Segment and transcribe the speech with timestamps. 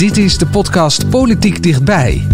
[0.00, 2.26] Dit is de podcast Politiek Dichtbij.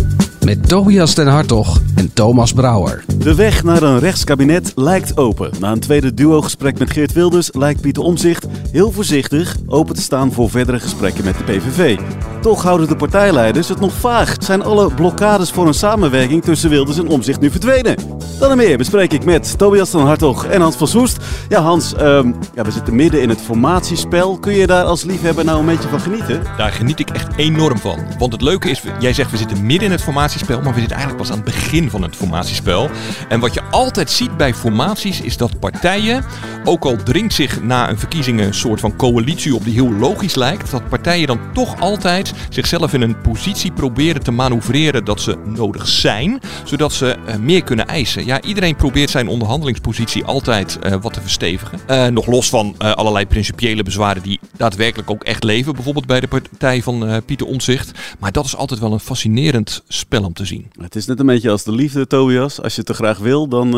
[0.45, 3.05] Met Tobias den Hartog en Thomas Brouwer.
[3.19, 5.51] De weg naar een rechtskabinet lijkt open.
[5.61, 10.33] Na een tweede duo-gesprek met Geert Wilders lijkt Pieter Omzicht heel voorzichtig open te staan
[10.33, 11.99] voor verdere gesprekken met de PVV.
[12.47, 14.37] Toch houden de partijleiders het nog vaag.
[14.39, 17.97] Zijn alle blokkades voor een samenwerking tussen Wilders en Omzicht nu verdwenen?
[18.39, 21.17] Dan en meer bespreek ik met Tobias van Hartog en Hans van Soest.
[21.49, 24.39] Ja, Hans, ehm, ja, we zitten midden in het formatiespel.
[24.39, 26.43] Kun je daar als liefhebber nou een beetje van genieten?
[26.57, 27.99] Daar geniet ik echt enorm van.
[28.19, 30.97] Want het leuke is, jij zegt we zitten midden in het formatiespel, maar we zitten
[30.97, 32.91] eigenlijk pas aan het begin van het formatiespel.
[33.29, 36.25] En wat je altijd ziet bij formaties is dat partijen,
[36.65, 40.35] ook al dringt zich na een verkiezingen een soort van coalitie op die heel logisch
[40.35, 45.37] lijkt, dat partijen dan toch altijd zichzelf in een positie proberen te manoeuvreren dat ze
[45.45, 48.27] nodig zijn, zodat ze uh, meer kunnen eisen.
[48.27, 51.79] Ja, iedereen probeert zijn onderhandelingspositie altijd uh, wat te verstevigen.
[51.91, 56.29] Uh, nog los van allerlei principiële bezwaren die daadwerkelijk ook echt leven, bijvoorbeeld bij de
[56.29, 57.91] partij van Pieter Omtzigt.
[58.19, 60.71] Maar dat is altijd wel een fascinerend spel om te zien.
[60.81, 62.63] Het is net een beetje als de liefde, Tobias.
[62.63, 63.71] Als je het te graag wil, dan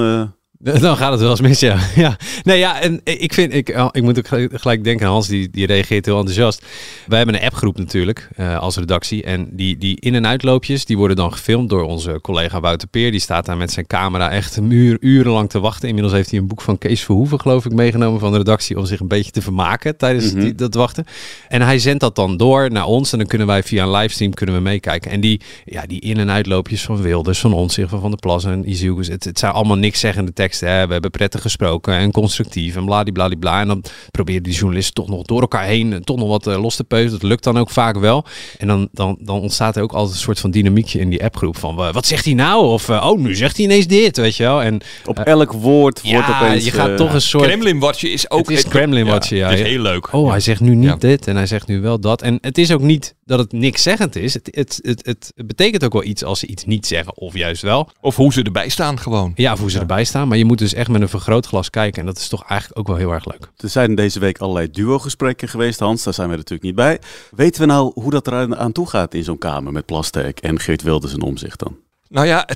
[0.80, 1.78] Dan gaat het wel eens mis, ja.
[1.94, 2.16] ja.
[2.42, 5.50] Nee, ja, en ik vind, ik, oh, ik moet ook gelijk denken aan Hans, die,
[5.50, 6.64] die reageert heel enthousiast.
[7.06, 9.22] Wij hebben een appgroep natuurlijk, uh, als redactie.
[9.22, 13.10] En die, die in- en uitloopjes, die worden dan gefilmd door onze collega Wouter Peer.
[13.10, 15.88] Die staat daar met zijn camera echt een uur, urenlang te wachten.
[15.88, 18.78] Inmiddels heeft hij een boek van Kees Verhoeven, geloof ik, meegenomen van de redactie.
[18.78, 20.40] Om zich een beetje te vermaken tijdens mm -hmm.
[20.40, 21.04] die, dat wachten.
[21.48, 23.12] En hij zendt dat dan door naar ons.
[23.12, 25.10] En dan kunnen wij via een livestream kunnen we meekijken.
[25.10, 28.44] En die, ja, die in- en uitloopjes van Wilders, van ons, van Van der Plas
[28.44, 28.64] en.
[28.68, 30.46] Het, het zijn allemaal niks zeggende teksten.
[30.54, 30.86] Hè.
[30.86, 33.60] We hebben prettig gesproken en constructief en bladibladibla.
[33.60, 36.76] En dan proberen die journalisten toch nog door elkaar heen toch nog wat uh, los
[36.76, 37.20] te peuteren.
[37.20, 38.24] Dat lukt dan ook vaak wel.
[38.58, 41.56] En dan, dan, dan ontstaat er ook altijd een soort van dynamiekje in die appgroep.
[41.56, 42.66] Van wat zegt hij nou?
[42.66, 44.62] Of uh, oh, nu zegt hij ineens dit, weet je wel.
[44.62, 46.64] En, Op elk woord ja, wordt opeens...
[46.64, 47.44] je gaat toch een soort...
[47.44, 48.48] Kremlin-watje is ook...
[48.48, 49.48] Het is Kremlin-watje, ja.
[49.48, 50.12] Het is heel leuk.
[50.12, 52.22] Oh, hij zegt nu niet dit en hij zegt nu wel dat.
[52.22, 54.34] En het is ook niet dat het niks zeggend is.
[54.34, 57.62] Het, het, het, het, betekent ook wel iets als ze iets niet zeggen of juist
[57.62, 57.90] wel.
[58.00, 59.32] Of hoe ze erbij staan gewoon.
[59.34, 59.80] Ja, of hoe ze ja.
[59.80, 60.28] erbij staan.
[60.28, 62.00] Maar je moet dus echt met een vergrootglas kijken.
[62.00, 63.50] En dat is toch eigenlijk ook wel heel erg leuk.
[63.56, 66.02] Er zijn deze week allerlei duo-gesprekken geweest, Hans.
[66.02, 67.00] Daar zijn we natuurlijk niet bij.
[67.30, 70.60] Weten we nou hoe dat er aan toe gaat in zo'n kamer met Plasterk en
[70.60, 71.76] Geert Wilders en Omzicht dan?
[72.08, 72.48] Nou ja,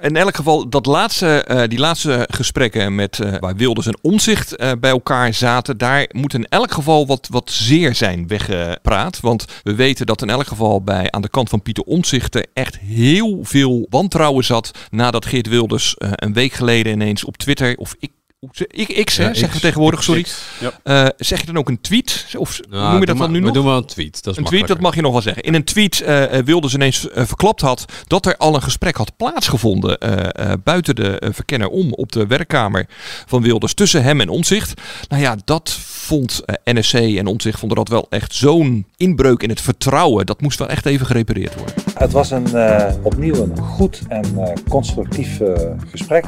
[0.00, 4.60] in elk geval dat laatste, uh, die laatste gesprekken met uh, waar Wilders en Omzicht
[4.60, 9.20] uh, bij elkaar zaten, daar moet in elk geval wat, wat zeer zijn weggepraat.
[9.20, 12.78] Want we weten dat in elk geval bij aan de kant van Pieter Omzicht echt
[12.78, 18.10] heel veel wantrouwen zat nadat Geert Wilders een week geleden ineens op Twitter, of ik
[18.66, 20.26] ik, X, hè, ja, zeggen we tegenwoordig, sorry.
[20.60, 21.04] Ja.
[21.04, 22.26] Uh, zeg je dan ook een tweet?
[22.36, 23.52] Of nou, noem je dat dan nu we nog?
[23.52, 24.22] We doen wel een tweet.
[24.22, 25.42] Dat is een tweet, dat mag je nog wel zeggen.
[25.42, 28.96] In een tweet uh, wilde ze ineens uh, verklapt had dat er al een gesprek
[28.96, 29.98] had plaatsgevonden
[30.64, 32.86] buiten de verkenner om op de werkkamer
[33.26, 34.80] van Wilders tussen hem en Omzicht.
[35.08, 39.60] Nou ja, dat vond NSC en Omzicht vonden dat wel echt zo'n inbreuk in het
[39.60, 40.26] vertrouwen.
[40.26, 41.74] Dat moest wel echt even gerepareerd worden.
[41.94, 42.46] Het was een,
[43.02, 45.40] opnieuw een goed en constructief
[45.90, 46.24] gesprek.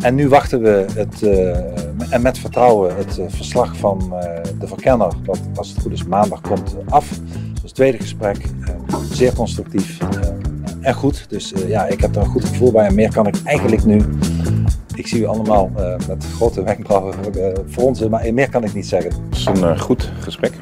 [0.00, 4.18] En nu wachten we het, uh, en met vertrouwen het uh, verslag van uh,
[4.58, 7.08] de verkenner, dat als het goed is maandag komt, af.
[7.52, 8.36] Dus het tweede gesprek,
[9.12, 9.98] zeer constructief
[10.80, 11.24] en goed.
[11.28, 14.02] Dus ja, ik heb er een goed gevoel bij en meer kan ik eigenlijk nu.
[14.96, 15.70] Ik zie u allemaal
[16.08, 17.14] met grote wenkbrauwen
[17.70, 19.10] fronsen, maar meer kan ik niet zeggen.
[19.10, 20.52] Het is een goed gesprek,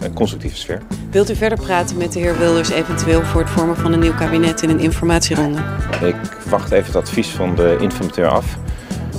[0.00, 0.82] een constructieve sfeer.
[1.10, 4.14] Wilt u verder praten met de heer Wilders eventueel voor het vormen van een nieuw
[4.14, 5.58] kabinet in een informatieronde?
[6.02, 6.16] Ik
[6.48, 8.58] wacht even het advies van de informateur af.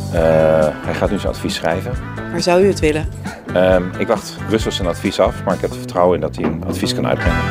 [0.06, 0.20] Uh,
[0.86, 1.92] hij gaat nu zijn advies schrijven.
[2.32, 3.08] Maar zou u het willen?
[3.56, 6.46] Uh, ik wacht rustig zijn advies af, maar ik heb er vertrouwen in dat hij
[6.46, 7.42] een advies kan uitbrengen.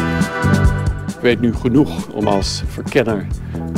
[1.06, 3.26] Ik weet nu genoeg om als verkenner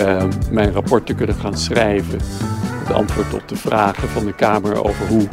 [0.00, 2.18] uh, mijn rapport te kunnen gaan schrijven.
[2.86, 5.28] Het antwoord op de vragen van de Kamer over hoe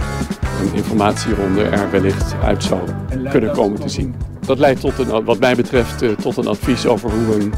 [0.61, 2.81] een informatieronde er wellicht uit zou
[3.29, 4.15] kunnen komen te zien.
[4.45, 7.53] Dat leidt tot een, wat mij betreft uh, tot een advies over hoe een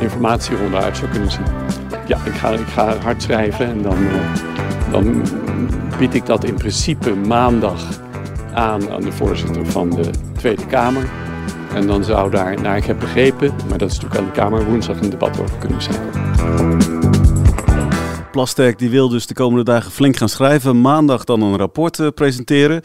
[0.00, 1.44] informatieronde uit zou kunnen zien.
[2.06, 4.10] Ja, ik ga, ik ga hard schrijven en dan, uh,
[4.90, 5.22] dan
[5.98, 8.00] bied ik dat in principe maandag
[8.54, 11.08] aan aan de voorzitter van de Tweede Kamer.
[11.74, 14.64] En dan zou daar, naar ik heb begrepen, maar dat is natuurlijk aan de Kamer,
[14.64, 17.05] woensdag een debat over kunnen zijn.
[18.36, 20.80] Plasterk die wil dus de komende dagen flink gaan schrijven.
[20.80, 22.82] Maandag dan een rapport uh, presenteren.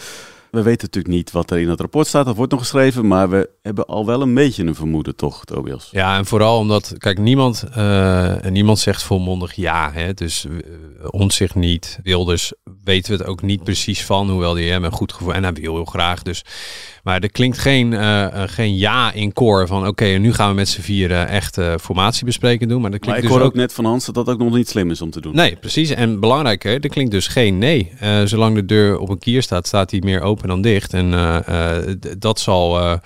[0.52, 2.26] We weten natuurlijk niet wat er in het rapport staat.
[2.26, 3.08] Dat wordt nog geschreven.
[3.08, 5.88] Maar we hebben al wel een beetje een vermoeden, toch, Tobias?
[5.92, 9.92] Ja, en vooral omdat, kijk, niemand, uh, niemand zegt volmondig ja.
[9.94, 10.14] Hè?
[10.14, 10.60] Dus uh,
[11.10, 12.00] ons zich niet.
[12.04, 12.54] Wilders
[12.84, 15.54] weten we het ook niet precies van, hoewel hij hem een goed gevoel en hij
[15.54, 16.22] wil heel graag.
[16.22, 16.44] Dus,
[17.04, 20.56] maar er klinkt geen, uh, geen ja in koor van oké, okay, nu gaan we
[20.56, 22.82] met z'n vieren echt formatiebespreking doen.
[22.82, 24.54] Maar, dat klinkt maar ik dus hoor ook net van Hans dat dat ook nog
[24.54, 25.36] niet slim is om te doen.
[25.36, 25.90] Nee, precies.
[25.90, 27.92] En belangrijker, er klinkt dus geen nee.
[28.26, 30.94] zolang de deur op een kier staat, staat hij meer open dan dicht.
[30.94, 31.12] En
[32.20, 33.00] dat zal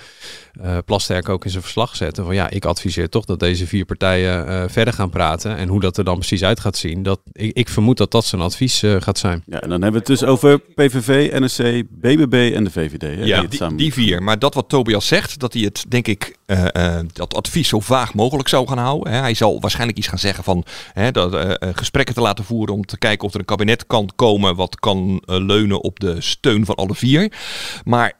[0.61, 2.25] uh, Plasterk ook in zijn verslag zetten.
[2.25, 5.57] Van ja, ik adviseer toch dat deze vier partijen uh, verder gaan praten.
[5.57, 7.03] En hoe dat er dan precies uit gaat zien.
[7.03, 9.43] Dat, ik, ik vermoed dat dat zijn advies uh, gaat zijn.
[9.45, 13.01] Ja, en dan hebben we het dus over PVV, NSC, BBB en de VVD.
[13.01, 14.23] Hè, ja, die, die, die, vier.
[14.23, 16.37] Maar dat wat Tobias zegt, dat hij het denk ik
[17.13, 19.13] dat advies zo vaag mogelijk zou gaan houden.
[19.13, 19.19] Hè.
[19.19, 22.97] Hij zal waarschijnlijk iets gaan zeggen van hè, dat, gesprekken te laten voeren om te
[22.97, 26.95] kijken of er een kabinet kan komen wat kan leunen op de steun van alle
[26.95, 27.31] vier.
[27.83, 28.13] Maar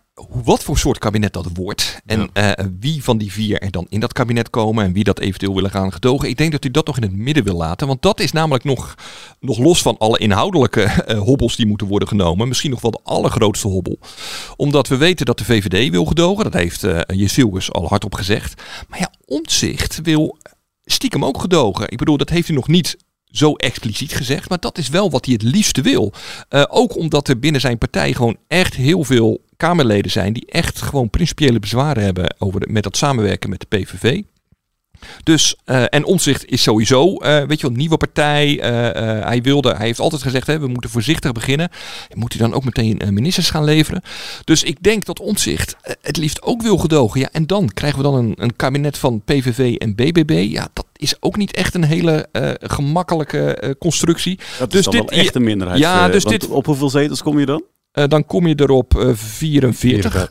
[0.44, 2.02] wat voor soort kabinet dat wordt.
[2.06, 2.60] En ja.
[2.60, 4.86] uh, wie van die vier er dan in dat kabinet komen.
[4.86, 6.30] En wie dat eventueel willen gaan gedogen.
[6.30, 7.88] Ik denk dat u dat nog in het midden wil laten.
[7.88, 8.96] Want dat is namelijk nog,
[9.40, 12.48] nog los van alle inhoudelijke uh, hobbels die moeten worden genomen.
[12.48, 14.00] Misschien nog wel de allergrootste hobbel.
[14.56, 16.44] Omdat we weten dat de VVD wil gedogen.
[16.44, 18.62] Dat heeft uh, al hardop gezegd.
[18.88, 20.38] Maar ja, Omtzigt wil
[20.84, 21.92] stiekem ook gedogen.
[21.92, 22.98] Ik bedoel, dat heeft hij nog niet
[23.38, 26.14] zo expliciet gezegd, maar dat is wel wat hij het liefste wil.
[26.50, 30.82] Uh, ook omdat er binnen zijn partij gewoon echt heel veel Kamerleden zijn die echt
[30.82, 34.22] gewoon principiële bezwaren hebben over de, met dat samenwerken met de PVV.
[35.24, 38.56] Dus, uh, en Omzicht is sowieso, uh, weet je wel, nieuwe partij.
[38.56, 38.62] Uh,
[39.26, 41.70] hij wilde, hij heeft altijd gezegd, hè, we moeten voorzichtig beginnen.
[42.10, 44.02] En moet hij dan ook meteen ministers gaan leveren?
[44.44, 47.20] Dus ik denk dat Omzicht het liefst ook wil gedogen.
[47.20, 50.46] Ja, en dan krijgen we dan een, een kabinet van PVV en BBB.
[50.50, 52.28] Ja, dat is ook niet echt een hele
[52.62, 54.40] gemakkelijke constructie.
[54.60, 55.80] Dat dus is dan dit, wel echt een minderheid.
[55.80, 57.64] Ja, dus dit, op hoeveel zetels kom je dan?
[57.96, 60.12] Uh, dan kom je er op uh, 44.
[60.12, 60.30] 44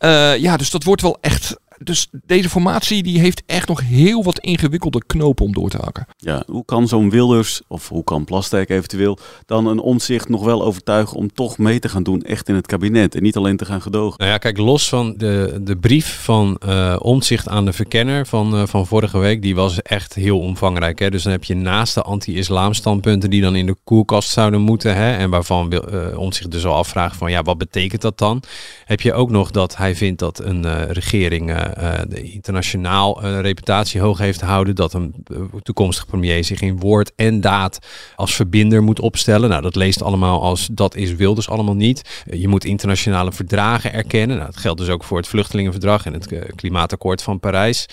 [0.00, 0.34] ja.
[0.34, 4.22] Uh, ja, dus dat wordt wel echt dus deze formatie die heeft echt nog heel
[4.22, 6.06] wat ingewikkelde knopen om door te hakken.
[6.16, 10.62] Ja, hoe kan zo'n Wilders, of hoe kan Plasterk eventueel, dan een omzicht nog wel
[10.64, 13.64] overtuigen om toch mee te gaan doen echt in het kabinet en niet alleen te
[13.64, 14.18] gaan gedogen?
[14.18, 18.54] Nou ja, kijk, los van de, de brief van uh, omzicht aan de verkenner van,
[18.54, 20.98] uh, van vorige week, die was echt heel omvangrijk.
[20.98, 21.10] Hè?
[21.10, 24.94] Dus dan heb je naast de anti-islam standpunten die dan in de koelkast zouden moeten,
[24.94, 25.16] hè?
[25.16, 28.42] en waarvan uh, omzicht dus al afvraagt van ja, wat betekent dat dan?
[28.84, 31.65] Heb je ook nog dat hij vindt dat een regering uh,
[32.08, 34.74] de internationaal uh, reputatie hoog heeft houden.
[34.74, 37.86] Dat een uh, toekomstig premier zich in woord en daad
[38.16, 39.48] als verbinder moet opstellen.
[39.48, 42.22] Nou, dat leest allemaal als dat is Wilders allemaal niet.
[42.30, 44.36] je moet internationale verdragen erkennen.
[44.36, 47.86] Nou, dat geldt dus ook voor het vluchtelingenverdrag en het klimaatakkoord van Parijs.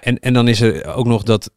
[0.00, 1.50] En, en dan is er ook nog dat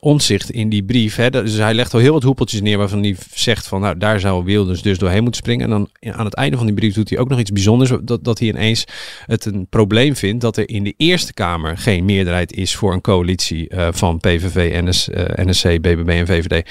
[0.00, 1.16] onzicht in die brief.
[1.16, 4.20] Hè, dus hij legt al heel wat hoepeltjes neer waarvan hij zegt van nou, daar
[4.20, 5.64] zou Wilders dus doorheen moeten springen.
[5.64, 7.92] En dan aan het einde van die brief doet hij ook nog iets bijzonders.
[8.02, 8.84] Dat, dat hij ineens
[9.26, 13.00] het een probleem vindt dat er in de Eerste Kamer geen meerderheid is voor een
[13.00, 16.68] coalitie uh, van PVV, NS, uh, NSC, BBB en VVD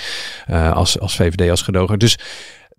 [0.50, 1.97] uh, als, als VVD als gedoger.
[1.97, 2.18] Dus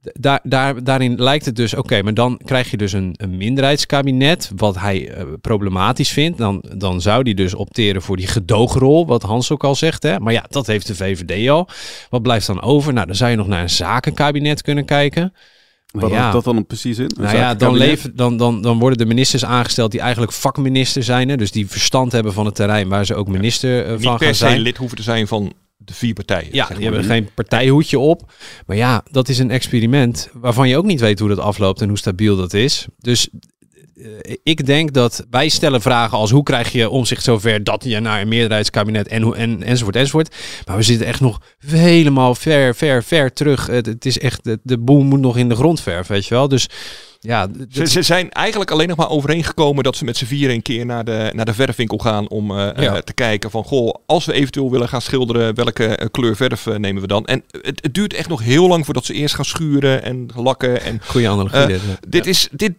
[0.01, 4.51] daar, daar, daarin lijkt het dus, oké, maar dan krijg je dus een, een minderheidskabinet,
[4.57, 6.39] wat hij problematisch vindt.
[6.39, 10.03] Dan, dan zou die dus opteren voor die gedoogrol, wat Hans ook al zegt.
[10.03, 10.21] Hè?
[10.21, 11.69] Maar ja, dat heeft de VVD al.
[12.11, 12.93] Wat blijft dan over?
[12.93, 15.33] Nou, dan zou je nog naar een zakenkabinet kunnen kijken.
[16.01, 17.11] Wat ja, dat dan precies in?
[17.19, 21.29] Nou ja, dan, leven, dan, dan, dan worden de ministers aangesteld die eigenlijk vakminister zijn.
[21.29, 21.37] Hè?
[21.37, 24.35] Dus die verstand hebben van het terrein waar ze ook minister Niet van per gaan
[24.35, 24.61] zijn.
[24.61, 26.49] lid hoeven te zijn van de vier partijen.
[26.53, 28.33] Ja, die hebben geen partijhoedje op.
[28.67, 31.89] Maar ja, dat is een experiment waarvan je ook niet weet hoe dat afloopt en
[31.89, 32.87] hoe stabiel dat is.
[32.99, 33.29] Dus
[34.43, 38.21] ik denk dat wij stellen vragen als hoe krijg je omzicht zover dat je naar
[38.21, 40.35] een meerderheidskabinet en, en, enzovoort enzovoort.
[40.67, 43.67] Maar we zitten echt nog helemaal ver, ver, ver terug.
[43.67, 46.35] Het, het is echt, de, de boel moet nog in de grond verven, weet je
[46.35, 46.49] wel.
[46.49, 46.69] Dus
[47.21, 50.63] ja, ze, ze, zijn eigenlijk alleen nog maar overeengekomen dat ze met z'n vieren een
[50.63, 52.95] keer naar de, naar de verfwinkel gaan om uh, ja.
[52.95, 57.03] uh, te kijken van goh, als we eventueel willen gaan schilderen, welke kleur verf nemen
[57.03, 57.25] we dan?
[57.25, 60.83] En het, het, duurt echt nog heel lang voordat ze eerst gaan schuren en lakken.
[60.83, 61.67] En, Goeie analogie.
[61.67, 62.73] dit, dit, is, dit,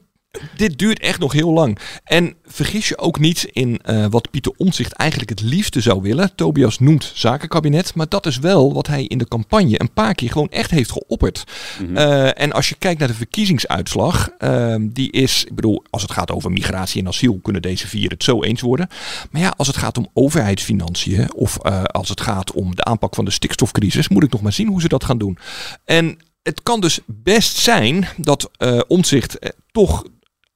[0.56, 1.80] dit duurt echt nog heel lang.
[2.04, 6.36] En vergis je ook niet in uh, wat Pieter Omtzigt eigenlijk het liefste zou willen.
[6.36, 10.32] Tobias noemt zakenkabinet, maar dat is wel wat hij in de campagne een paar keer
[10.32, 11.44] gewoon echt heeft geopperd.
[11.80, 11.98] Mm -hmm.
[11.98, 16.12] uh, en als je kijkt naar de verkiezingsuitslag, uh, die is, ik bedoel, als het
[16.12, 18.88] gaat over migratie en asiel, kunnen deze vier het zo eens worden.
[19.32, 23.15] Maar ja, als het gaat om overheidsfinanciën of uh, als het gaat om de aanpak
[23.15, 25.38] van de stikstofcrisis, moet ik nog maar zien hoe ze dat gaan doen.
[25.86, 30.04] En het kan dus best zijn dat uh, Omtzigt uh, toch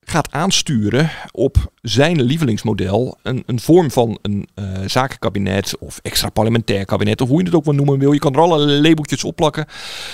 [0.09, 6.86] gaat aansturen op zijn lievelingsmodel een, een vorm van een uh, zakenkabinet of extra parlementair
[6.86, 8.12] kabinet, of hoe je het ook wel noemen wil.
[8.12, 9.65] Je kan er alle labeltjes op plakken.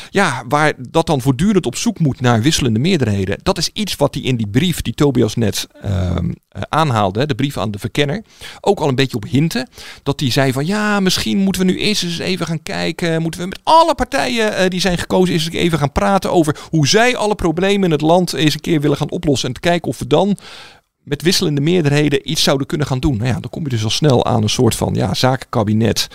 [0.10, 3.40] Ja, waar dat dan voortdurend op zoek moet naar wisselende meerderheden.
[3.44, 6.16] Dat is iets wat hij in die brief die Tobias net uh,
[6.70, 8.24] aanhaalde, de brief aan de verkenner,
[8.62, 9.70] ook al een beetje op hinten.
[10.04, 13.22] Dat hij zei van ja, misschien moeten we nu eerst eens even gaan kijken.
[13.22, 16.88] Moeten we met alle partijen uh, die zijn gekozen eens even gaan praten over hoe
[16.88, 19.48] zij alle problemen in het land eens een keer willen gaan oplossen.
[19.48, 20.38] En te kijken of we dan
[21.06, 23.18] met wisselende meerderheden iets zouden kunnen gaan doen.
[23.18, 26.08] Nou ja, dan kom je dus al snel aan een soort van ja, zakenkabinet.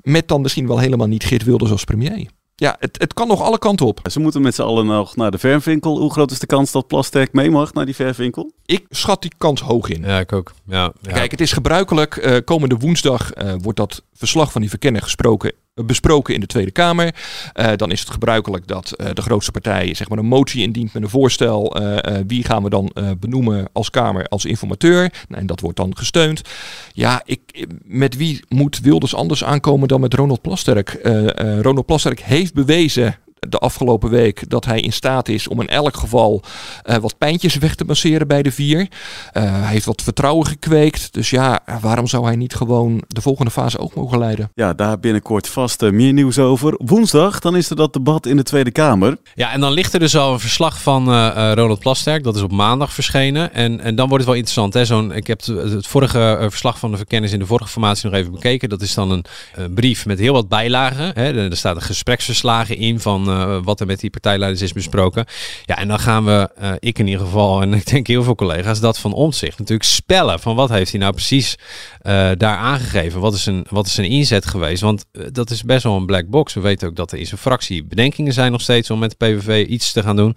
[0.00, 2.26] Met dan misschien wel helemaal niet Geert Wilders als premier.
[2.54, 4.00] Ja, het, het kan nog alle kanten op.
[4.10, 5.98] Ze moeten met z'n allen nog naar de verfwinkel.
[5.98, 8.52] Hoe groot is de kans dat Plasterk mee mag naar die verfwinkel?
[8.66, 10.02] Ik schat die kans hoog in.
[10.02, 10.52] Ja, ik ook.
[10.66, 11.12] Ja, ja.
[11.12, 12.16] Kijk, het is gebruikelijk.
[12.16, 15.52] Uh, komende woensdag uh, wordt dat verslag van die verkenner gesproken
[15.84, 17.14] besproken in de Tweede Kamer.
[17.54, 20.92] Uh, dan is het gebruikelijk dat uh, de grootste partij zeg maar, een motie indient
[20.92, 21.82] met een voorstel.
[21.82, 25.12] Uh, wie gaan we dan benoemen als Kamer als informateur?
[25.28, 26.42] Nou, en dat wordt dan gesteund.
[26.92, 30.98] Ja, ik, met wie moet Wilders anders aankomen dan met Ronald Plasterk?
[31.60, 33.16] Ronald Plasterk heeft bewezen
[33.48, 36.42] de afgelopen week dat hij in staat is om in elk geval
[36.84, 38.80] uh, wat pijntjes weg te masseren bij de vier.
[38.80, 38.86] Uh,
[39.32, 41.12] hij heeft wat vertrouwen gekweekt.
[41.12, 44.50] Dus ja, waarom zou hij niet gewoon de volgende fase ook mogen leiden?
[44.54, 46.74] Ja, daar binnenkort vast uh, meer nieuws over.
[46.84, 49.16] Woensdag, dan is er dat debat in de Tweede Kamer.
[49.34, 51.04] Ja, en dan ligt er dus al een verslag van
[51.52, 52.24] Ronald Plasterk.
[52.24, 53.54] Dat is op maandag verschenen.
[53.54, 54.74] En, en dan wordt het wel interessant.
[54.74, 54.84] Hè?
[54.84, 58.32] Zo'n, ik heb het vorige verslag van de verkennis in de vorige formatie nog even
[58.32, 58.68] bekeken.
[58.68, 59.24] Dat is dan een,
[59.54, 61.10] een brief met heel wat bijlagen.
[61.14, 61.48] Hè?
[61.50, 65.26] Er staat een gespreksverslagen in van uh, wat er met die partijleiders is besproken.
[65.64, 68.34] Ja, en dan gaan we, uh, ik in ieder geval, en ik denk heel veel
[68.34, 70.40] collega's, dat van omzicht natuurlijk spellen.
[70.40, 71.56] Van wat heeft hij nou precies
[72.02, 73.20] uh, daar aangegeven?
[73.20, 74.82] Wat is, zijn, wat is zijn inzet geweest?
[74.82, 76.54] Want dat is best wel een black box.
[76.54, 79.26] We weten ook dat er in zijn fractie bedenkingen zijn nog steeds om met de
[79.26, 80.36] PVV iets te gaan doen.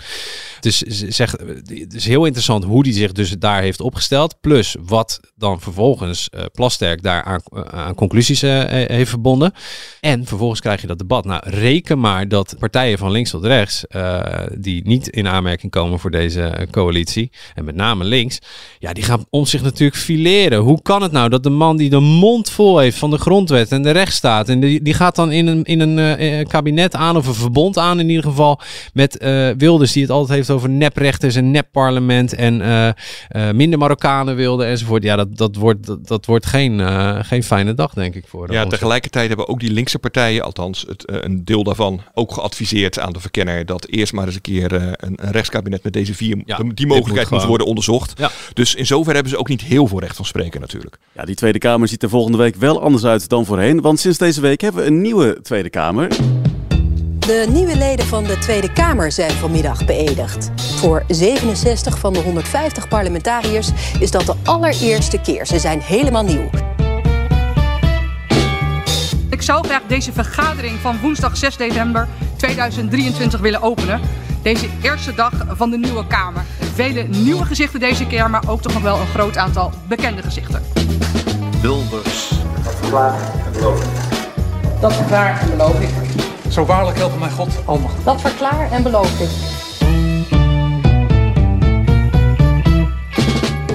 [0.60, 1.32] Dus zeg,
[1.66, 4.36] het is heel interessant hoe die zich dus daar heeft opgesteld.
[4.42, 9.54] Plus wat dan vervolgens Plasterk daar aan, aan conclusies heeft verbonden.
[10.00, 11.26] En vervolgens krijg je dat debat.
[11.26, 14.20] Nou, reken maar dat partijen van links tot rechts, uh,
[14.58, 18.40] die niet in aanmerking komen voor deze coalitie, en met name links,
[18.80, 20.60] ja, die gaan om zich natuurlijk fileren.
[20.60, 23.72] Hoe kan het nou dat de man die de mond vol heeft van de grondwet
[23.72, 27.18] en de rechtsstaat, en die, die gaat dan in een, in een uh, kabinet aan,
[27.18, 28.60] of een verbond aan in ieder geval,
[28.94, 32.96] met uh, Wilders, die het altijd heeft over neprechters en nepparlement en
[33.54, 35.04] minder Marokkanen wilde enzovoort.
[35.04, 36.80] Ja, dat, dat, wordt, dat, dat wordt geen,
[37.26, 41.04] geen fijne dag, denk ik, voor Ja, tegelijkertijd hebben ook die linkse partijen, althans het,
[41.06, 44.82] een deel daarvan, ook geadviseerd aan de verkenner dat eerst maar eens een keer uh,
[44.82, 48.14] een, een, rechtskabinet met deze vier, ja, die mogelijkheid moet, moet worden onderzocht.
[48.18, 48.32] Ja.
[48.54, 50.98] Dus in zover hebben ze ook niet heel veel recht van spreken natuurlijk.
[51.12, 54.18] Ja, die Tweede Kamer ziet er volgende week wel anders uit dan voorheen, want sinds
[54.18, 56.08] deze week hebben we een nieuwe Tweede Kamer.
[57.30, 60.52] De nieuwe leden van de Tweede Kamer zijn vanmiddag beëdigd.
[60.56, 63.70] Voor 67 van de 150 parlementariërs
[64.00, 65.46] is dat de allereerste keer.
[65.46, 66.50] Ze zijn helemaal nieuw.
[69.30, 74.02] Ik zou graag deze vergadering van woensdag 6 december 2023 willen openen.
[74.42, 76.44] Deze eerste dag van de nieuwe Kamer.
[76.74, 80.64] Vele nieuwe gezichten deze keer, maar ook toch nog wel een groot aantal bekende gezichten.
[81.62, 82.30] Wilders.
[82.64, 83.90] Dat verklaar en beloof ik.
[84.82, 86.29] Dat verklaar en beloof ik.
[86.50, 88.04] Zo waarlijk helpen mij God almachtig.
[88.04, 89.30] Dat verklaar en beloof ik.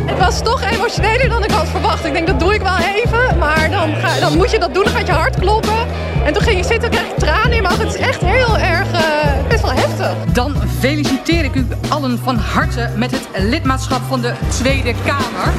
[0.06, 2.04] Het was toch emotioneler dan ik had verwacht.
[2.04, 3.38] Ik denk, dat doe ik wel even.
[3.38, 5.86] Maar dan, ga, dan moet je dat doen, dan gaat je hart kloppen.
[6.24, 7.86] En toen ging je zitten, kreeg ik tranen in mijn ogen.
[7.86, 10.14] Het is echt heel erg, uh, best wel heftig.
[10.32, 15.52] Dan feliciteer ik u allen van harte met het lidmaatschap van de Tweede Kamer.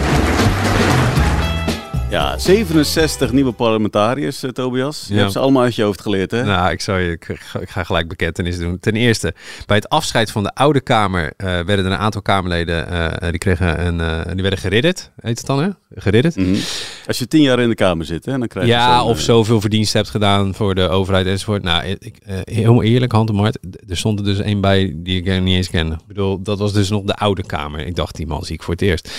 [2.16, 5.06] Ja, 67 nieuwe parlementariërs, uh, Tobias.
[5.08, 5.20] Je ja.
[5.20, 6.44] hebt ze allemaal uit je hoofd geleerd, hè?
[6.44, 8.80] Nou, ik, zou je, ik, ga, ik ga gelijk bekentenis doen.
[8.80, 9.34] Ten eerste,
[9.66, 13.38] bij het afscheid van de oude Kamer uh, werden er een aantal Kamerleden, uh, die,
[13.38, 15.70] kregen een, die werden geridderd, heet het dan, hè?
[15.96, 16.36] Geridderd.
[16.36, 16.62] Mm -hmm.
[17.08, 19.62] Als je tien jaar in de Kamer zit, hè, dan krijg je Ja, of zoveel
[19.62, 21.64] verdienst hebt gedaan voor de overheid enzovoort.
[21.64, 23.58] Nou, ik, helemaal eerlijk, hand hart,
[23.88, 25.96] er stond er dus één bij die ik niet eens kende.
[25.96, 27.86] Ik bedoel, dat was dus nog de oude Kamer.
[27.86, 29.10] Ik dacht, die man zie ik voor het eerst.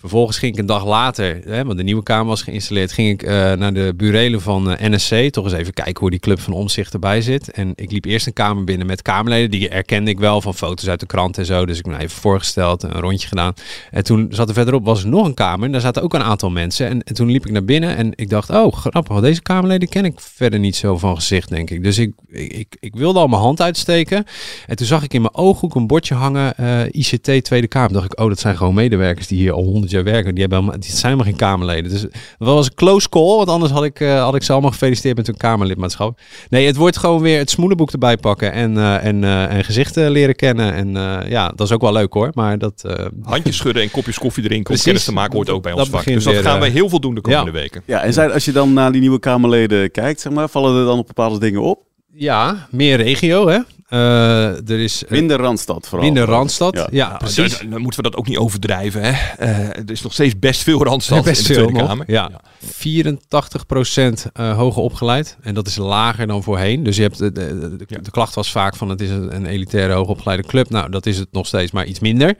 [0.00, 3.22] Vervolgens ging ik een dag later, hè, want de nieuwe kamer was geïnstalleerd, ging ik
[3.22, 5.30] uh, naar de burelen van uh, NSC.
[5.30, 7.50] Toch eens even kijken hoe die club van omzicht erbij zit.
[7.50, 9.50] En ik liep eerst een kamer binnen met kamerleden.
[9.50, 11.66] Die herkende ik wel van foto's uit de krant en zo.
[11.66, 13.54] Dus ik ben even voorgesteld, een rondje gedaan.
[13.90, 15.66] En toen zat er verderop was nog een kamer.
[15.66, 16.88] En daar zaten ook een aantal mensen.
[16.88, 20.04] En, en toen liep ik naar binnen en ik dacht, oh grappig, deze kamerleden ken
[20.04, 21.82] ik verder niet zo van gezicht, denk ik.
[21.82, 24.24] Dus ik, ik, ik wilde al mijn hand uitsteken.
[24.66, 27.92] En toen zag ik in mijn ooghoek een bordje hangen, uh, ICT Tweede Kamer.
[27.92, 30.34] dacht ik, oh dat zijn gewoon medewerkers die hier al honderd jaar werken.
[30.34, 31.90] Die, hebben helemaal, die zijn helemaal geen Kamerleden.
[31.90, 34.70] Dus dat was een close call, want anders had ik, uh, had ik ze allemaal
[34.70, 36.20] gefeliciteerd met hun Kamerlidmaatschap.
[36.48, 40.10] Nee, het wordt gewoon weer het smoelenboek erbij pakken en, uh, en, uh, en gezichten
[40.10, 40.74] leren kennen.
[40.74, 40.88] En
[41.28, 42.30] ja, dat is ook wel leuk hoor.
[42.34, 42.84] Maar dat,
[43.22, 44.84] Handjes schudden en kopjes koffie drinken om Precies.
[44.84, 46.04] kennis te maken hoort ook bij ons vak.
[46.04, 47.58] Dus dat weer, gaan we eh, heel veel doen de komende ja.
[47.58, 47.82] weken.
[47.86, 50.84] Ja, en zijn, als je dan naar die nieuwe Kamerleden kijkt, zeg maar, vallen er
[50.84, 51.82] dan op bepaalde dingen op?
[52.12, 53.58] Ja, meer regio hè.
[53.90, 56.06] Eh, er is Minder Randstad vooral.
[56.06, 56.74] minder Randstad.
[56.74, 57.16] Ja, Ja.
[57.16, 57.58] Precies.
[57.58, 59.02] Dan, dan moeten we dat ook niet overdrijven.
[59.02, 59.10] Hè?
[59.38, 62.04] Eh, er is nog steeds best veel randstad Best in de veel Tweede Kamer.
[62.10, 62.30] Ja.
[62.64, 65.36] 84% eh hoger opgeleid.
[65.42, 66.82] En dat is lager dan voorheen.
[66.82, 69.46] Dus je hebt de, de, de, de klacht was vaak van het is een, een
[69.46, 70.70] elitaire hoogopgeleide club.
[70.70, 72.34] Nou, dat is het nog steeds, maar iets minder.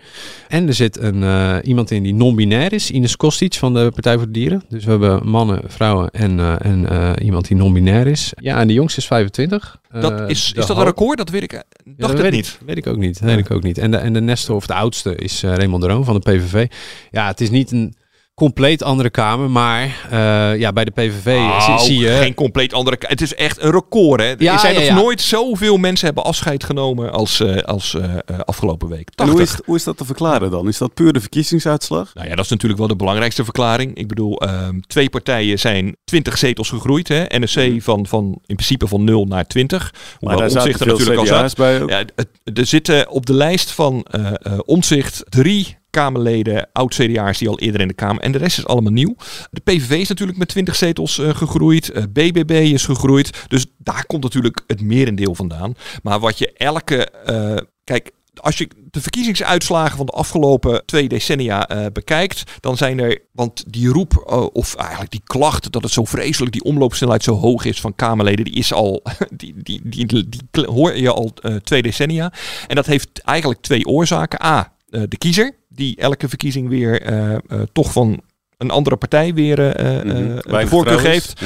[0.49, 2.91] En er zit een, eh, iemand in die non-binair is.
[2.91, 4.63] Ines Kostic van de Partij voor de Dieren.
[4.69, 8.33] Dus we hebben mannen, vrouwen en, eh, en eh, iemand die non-binair is.
[8.37, 9.79] Ja, en de jongste is 25.
[10.01, 11.19] Dat is, is dat een record?
[11.19, 12.59] Dat weet ik, eh, Ja, dacht dat weet niet.
[12.67, 13.21] Weet ik ook niet.
[13.21, 13.79] Weet ik ook niet.
[13.79, 16.31] En de, en de Nestor, of de oudste, is eh Raymond de Roon van de
[16.31, 16.67] PVV.
[17.11, 17.95] Ja, het is niet een
[18.41, 22.09] compleet andere kamer, maar eh, ja, bij de PVV zie, Nou, zie je...
[22.09, 22.97] Geen compleet andere.
[22.97, 24.21] k- Het is echt een record.
[24.21, 24.35] Hè?
[24.39, 24.95] Ja, er zijn ja, nog ja.
[24.95, 29.09] nooit zoveel mensen hebben afscheid genomen als, eh, als eh, afgelopen week.
[29.17, 29.41] Hoe, 80.
[29.59, 30.69] is, hoe is dat te verklaren dan?
[30.69, 32.15] Is dat puur de verkiezingsuitslag?
[32.15, 33.95] Nou ja, dat is natuurlijk wel de belangrijkste verklaring.
[33.97, 37.09] Ik bedoel, ehm, twee partijen zijn 20 zetels gegroeid.
[37.09, 37.25] Hè?
[37.29, 39.95] NSC van, van in principe van 0 naar 20.
[40.19, 41.57] Hoewel daar Omtzigt er veel natuurlijk al zat.
[41.57, 41.89] bij ook.
[41.91, 47.49] Ja, het- er zitten op de lijst van eh eh, Omtzigt drie Kamerleden, oud-CDA's die
[47.49, 48.23] al eerder in de Kamer.
[48.23, 49.15] En de rest is allemaal nieuw.
[49.51, 51.91] De PVV is natuurlijk met 20 zetels eh, gegroeid.
[51.91, 53.45] Eh, BBB is gegroeid.
[53.49, 55.75] Dus daar komt natuurlijk het merendeel vandaan.
[56.03, 57.07] Maar wat je elke...
[57.07, 62.99] eh, kijk, als je de verkiezingsuitslagen van de afgelopen twee decennia eh, bekijkt, dan zijn
[62.99, 67.23] er, want die roep, eh, of eigenlijk die klacht dat het zo vreselijk, die omloopsnelheid
[67.23, 69.03] zo hoog is van Kamerleden, die is al,
[69.37, 70.07] die, die, die,
[70.51, 72.33] hoor je al eh, twee decennia.
[72.67, 74.45] En dat heeft eigenlijk twee oorzaken.
[74.45, 77.41] A, eh, de kiezer, die elke verkiezing weer eh, eh,
[77.73, 78.21] toch van
[78.57, 80.11] een andere partij weer Mhm.
[80.47, 81.41] eh, de voorkeur geeft.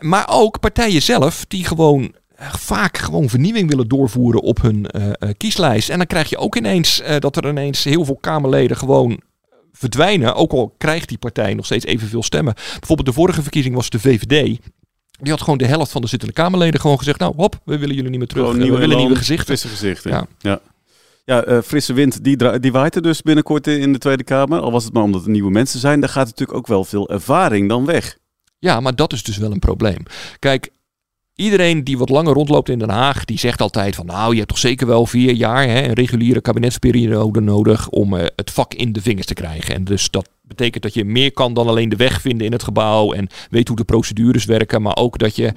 [0.00, 2.14] Maar ook partijen zelf die gewoon
[2.52, 4.86] vaak gewoon vernieuwing willen doorvoeren op hun
[5.36, 5.88] kieslijst.
[5.88, 9.20] En dan krijg je ook ineens dat er ineens heel veel Kamerleden gewoon
[9.72, 10.34] verdwijnen.
[10.34, 12.54] Ook al krijgt die partij nog steeds evenveel stemmen.
[12.54, 14.58] Bijvoorbeeld de vorige verkiezing was de VVD.
[15.20, 17.18] Die had gewoon de helft van de zittende Kamerleden gewoon gezegd...
[17.18, 18.44] nou, hop, we willen jullie niet meer terug.
[18.52, 19.58] We willen nieuwe gezichten.
[19.58, 20.10] Gezichten.
[20.10, 20.26] Ja.
[20.38, 20.60] Ja.
[21.28, 24.60] Ja, eh, frisse wind, die, die waait er dus binnenkort in de Tweede Kamer.
[24.60, 26.00] Al was het maar omdat er nieuwe mensen zijn.
[26.00, 28.18] Daar gaat natuurlijk ook wel veel ervaring dan weg.
[28.58, 30.02] Ja, maar dat is dus wel een probleem.
[30.38, 30.70] Kijk,
[31.34, 34.48] iedereen die wat langer rondloopt in Den Haag, die zegt altijd van nou, je hebt
[34.48, 38.92] toch zeker wel vier jaar hè, een reguliere kabinetsperiode nodig om eh, het vak in
[38.92, 39.74] de vingers te krijgen.
[39.74, 42.62] En dus dat betekent dat je meer kan dan alleen de weg vinden in het
[42.62, 45.52] gebouw en weet hoe de procedures werken, maar ook dat je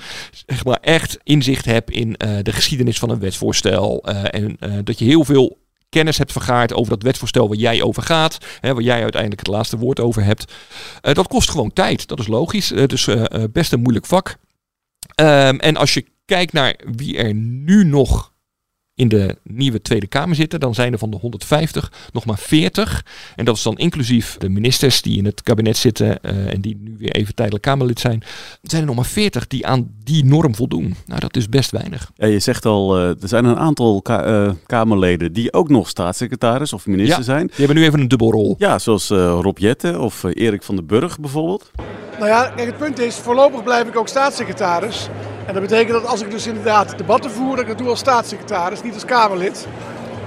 [0.45, 4.73] zeg maar, echt inzicht hebt in eh, de geschiedenis van een wetsvoorstel eh, en eh,
[4.83, 8.73] dat je heel veel kennis hebt vergaard over dat wetsvoorstel waar jij over gaat, hè,
[8.73, 10.53] waar jij uiteindelijk het laatste woord over hebt.
[11.01, 12.67] Dat kost gewoon tijd, dat is logisch.
[12.67, 13.09] Dus
[13.51, 14.37] best een moeilijk vak.
[15.15, 18.30] Ehm, en als je kijkt naar wie er nu nog
[19.01, 23.05] in de nieuwe Tweede Kamer zitten, dan zijn er van de 150 nog maar 40.
[23.35, 26.77] En dat is dan inclusief de ministers die in het kabinet zitten eh, en die
[26.83, 28.23] nu weer even tijdelijk Kamerlid zijn.
[28.61, 30.95] Zijn er nog maar 40 die aan die norm voldoen.
[31.05, 32.11] Nou, dat is best weinig.
[32.15, 35.89] Ja, je zegt al, eh, er zijn een aantal ka- eh, Kamerleden die ook nog
[35.89, 37.47] staatssecretaris of minister Ja, zijn.
[37.47, 38.55] Die hebben nu even een dubbelrol.
[38.57, 41.71] Ja, zoals Rob Jetten of Erik van den Burg bijvoorbeeld.
[42.21, 45.09] Nou ja, kijk, het punt is, voorlopig blijf ik ook staatssecretaris.
[45.45, 47.99] En dat betekent dat als ik dus inderdaad debatten voer, dat ik dat doe als
[47.99, 49.67] staatssecretaris, niet als Kamerlid.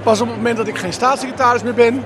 [0.02, 2.04] Pas op het moment dat ik geen staatssecretaris meer ben,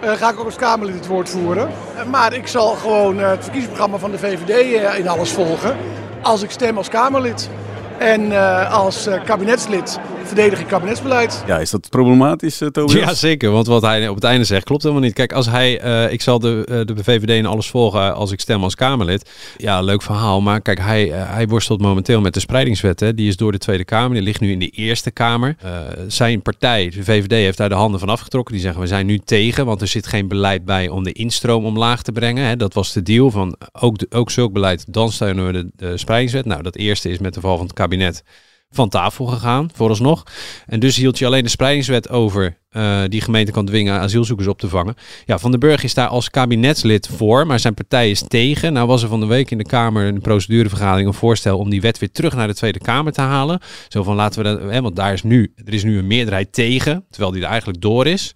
[0.00, 1.68] eh, ga ik ook als Kamerlid het woord voeren.
[1.96, 5.76] Eh, maar ik zal gewoon eh, het verkiezingsprogramma van de VVD in alles volgen.
[6.22, 7.50] Als ik stem als Kamerlid.
[7.98, 8.32] En
[8.70, 11.42] als kabinetslid verdedig ik kabinetsbeleid.
[11.46, 13.00] Ja, is dat problematisch, uh, Tobias?
[13.00, 13.50] Ja, zeker.
[13.50, 15.14] Want wat hij op het einde zegt klopt helemaal niet.
[15.14, 18.40] Kijk, als hij, eh, ik zal de, eh, de VVD in alles volgen als ik
[18.40, 19.30] stem als Kamerlid.
[19.56, 20.40] Ja, leuk verhaal.
[20.40, 23.00] Maar kijk, hij, eh, hij worstelt momenteel met de spreidingswet.
[23.00, 23.14] Hè.
[23.14, 24.14] Die is door de Tweede Kamer.
[24.14, 25.56] Die ligt nu in de Eerste Kamer.
[25.60, 28.54] Eh, zijn partij, de VVD, heeft daar de handen van afgetrokken.
[28.54, 31.64] Die zeggen we zijn nu tegen, want er zit geen beleid bij om de instroom
[31.64, 32.46] omlaag te brengen.
[32.46, 32.56] Hè.
[32.56, 35.98] Dat was de deal van ook, de, ook zulk beleid, dan steunen we de, de
[35.98, 36.44] spreidingswet.
[36.44, 38.22] Nou, dat eerste is met de val van het kabinet
[38.70, 40.22] van tafel gegaan, vooralsnog.
[40.66, 44.58] En dus hield je alleen de spreidingswet over uh, die gemeente kan dwingen asielzoekers op
[44.58, 44.94] te vangen.
[45.24, 48.72] Ja, Van den Burg is daar als kabinetslid voor, maar zijn partij is tegen.
[48.72, 51.80] Nou was er van de week in de Kamer een procedurevergadering een voorstel om die
[51.80, 53.60] wet weer terug naar de Tweede Kamer te halen.
[53.88, 56.52] Zo van laten we dat, hè, want daar is nu, er is nu een meerderheid
[56.52, 58.34] tegen, terwijl die er eigenlijk door is.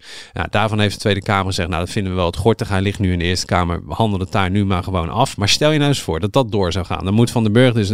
[0.49, 2.69] Daarvan heeft de Tweede Kamer gezegd, nou dat vinden we wel het gortig.
[2.69, 5.37] Hij ligt nu in de Eerste Kamer, we handelen het daar nu maar gewoon af.
[5.37, 7.05] Maar stel je nou eens voor dat dat door zou gaan.
[7.05, 7.89] Dan moet Van den Burg dus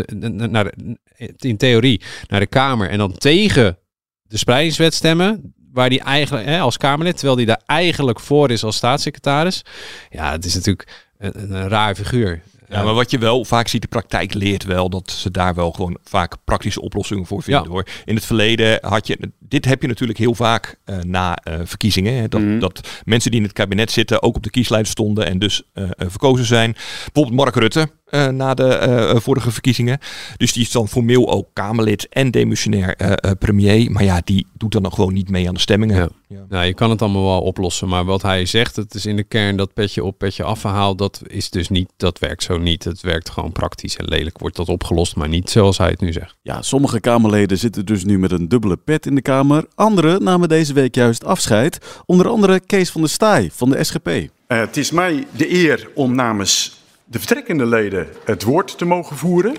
[0.49, 0.97] naar de,
[1.38, 3.77] in theorie naar de Kamer en dan tegen
[4.21, 8.63] de spreidingswet stemmen waar hij eigenlijk hè, als Kamerlid, terwijl hij daar eigenlijk voor is
[8.63, 9.62] als staatssecretaris.
[10.10, 12.42] Ja, het is natuurlijk een, een raar figuur.
[12.70, 15.72] Ja, maar wat je wel vaak ziet, de praktijk leert wel dat ze daar wel
[15.72, 17.63] gewoon vaak praktische oplossingen voor vinden.
[17.63, 17.70] Ja.
[17.70, 17.86] Hoor.
[18.06, 22.13] In het verleden had je, dit heb je natuurlijk heel vaak eh, na eh, verkiezingen.
[22.13, 22.60] Hè, dat, Mhm.
[22.60, 25.84] dat mensen die in het kabinet zitten ook op de kieslijst stonden en dus eh,
[25.84, 26.72] eh, verkozen zijn.
[26.72, 30.00] Bijvoorbeeld Mark Rutte eh, na de eh, eh, vorige verkiezingen.
[30.38, 33.91] Dus die is dan formeel ook Kamerlid en demissionair eh, eh, premier.
[33.91, 36.10] Maar ja, die doet dan nog gewoon niet mee aan de stemmingen.
[36.28, 36.46] Ja.
[36.50, 39.24] Nou, je kan het allemaal wel oplossen, maar wat hij zegt, het is in de
[39.24, 42.84] kern dat petje op, petje af verhaal, dat is dus niet, dat werkt zo niet.
[42.84, 46.13] Het werkt gewoon praktisch en lelijk wordt dat opgelost, maar niet zoals hij het nu
[46.13, 46.36] zegt.
[46.41, 49.65] Ja, sommige Kamerleden zitten dus nu met een dubbele pet in de Kamer.
[49.76, 52.02] Anderen namen deze week juist afscheid.
[52.06, 54.08] Onder andere Kees van der Staaij van de SGP.
[54.08, 56.77] Eh, het is mij de eer om namens
[57.10, 59.56] de vertrekkende leden het woord te mogen voeren.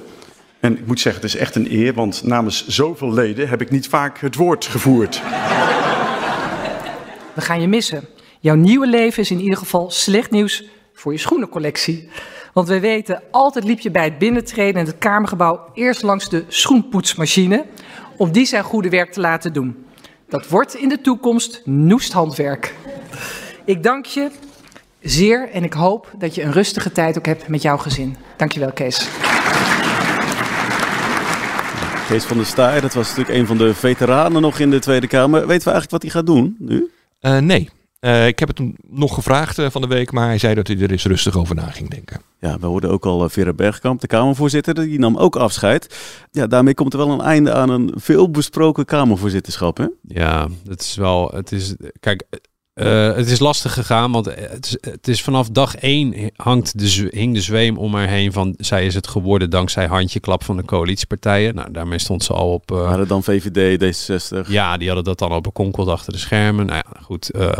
[0.60, 3.70] En ik moet zeggen, het is echt een eer, want namens zoveel leden heb ik
[3.70, 5.22] niet vaak het woord gevoerd.
[7.34, 8.08] We gaan je missen.
[8.40, 12.08] Jouw nieuwe leven is in ieder geval slecht nieuws voor je schoenencollectie.
[12.52, 16.44] Want we weten, altijd liep je bij het binnentreden in het Kamergebouw eerst langs de
[16.48, 17.64] schoenpoetsmachine
[18.16, 19.86] om die zijn goede werk te laten doen.
[20.28, 22.74] Dat wordt in de toekomst noest handwerk.
[23.64, 24.30] Ik dank je
[25.00, 28.16] zeer en ik hoop dat je een rustige tijd ook hebt met jouw gezin.
[28.36, 29.08] Dankjewel, Kees.
[32.08, 35.06] Kees van der Staaij, dat was natuurlijk een van de veteranen nog in de Tweede
[35.06, 35.46] Kamer.
[35.46, 36.90] Weten we eigenlijk wat hij gaat doen nu?
[37.20, 37.68] Eh, nee.
[38.00, 40.66] Eh, ik heb het hem nog gevraagd eh, van de week, maar hij zei dat
[40.66, 42.20] hij er eens rustig over na ging denken.
[42.40, 45.96] Ja, we hoorden ook al Vera Bergkamp, de Kamervoorzitter, die nam ook afscheid.
[46.30, 49.86] Ja, daarmee komt er wel een einde aan een veelbesproken Kamervoorzitterschap, hè?
[50.02, 52.24] Ja, het is wel, het is, kijk,
[52.78, 57.08] eh, het is lastig gegaan, want het is, het is vanaf dag één hangt de,
[57.10, 60.64] hing de zweem om haar heen van, zij is het geworden dankzij handjeklap van de
[60.64, 61.54] coalitiepartijen.
[61.54, 62.70] Nou, daarmee stond ze al op...
[62.70, 64.48] eh, Hadden dan VVD, D66.
[64.50, 66.66] Ja, die hadden dat dan al bekonkeld achter de schermen.
[66.66, 67.30] Nou ja, goed.
[67.30, 67.52] eh,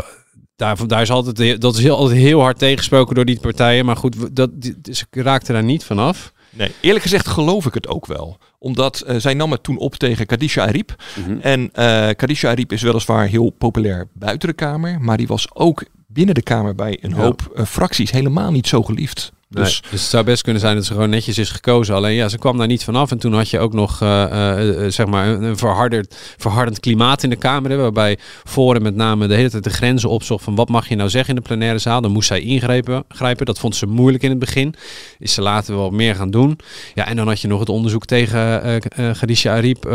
[0.55, 3.85] daar, daar is altijd, dat is heel, altijd heel hard tegensproken door die partijen.
[3.85, 6.31] Maar goed, dat, die, ze raakten daar niet vanaf.
[6.59, 8.37] Nee, eerlijk gezegd geloof ik het ook wel.
[8.57, 10.95] Omdat eh, zij nam het toen op tegen Kadisha Ariep.
[11.41, 15.01] En eh Kadisha Ariep is weliswaar heel populair buiten de Kamer.
[15.01, 18.83] Maar die was ook binnen de Kamer bij een hoop eh, fracties helemaal niet zo
[18.83, 19.31] geliefd.
[19.51, 21.95] Dus, Dus dus het zou best kunnen zijn dat ze gewoon netjes is gekozen.
[21.95, 23.11] Alleen ja, ze kwam daar niet vanaf.
[23.11, 27.23] En toen had je ook nog eh, eh, eh, zeg maar een verharderd, verhardend klimaat
[27.23, 27.71] in de Kamer.
[27.71, 30.95] hè, Waarbij Forum met name de hele tijd de grenzen opzocht van wat mag je
[30.95, 32.01] nou zeggen in de plenaire zaal.
[32.01, 33.03] Dan moest zij ingrijpen.
[33.07, 33.45] grijpen.
[33.45, 34.75] Dat vond ze moeilijk in het begin.
[35.19, 36.59] Is ze later wel meer gaan doen.
[36.93, 39.85] Ja, en dan had je nog het onderzoek tegen eh, Khadija Ariep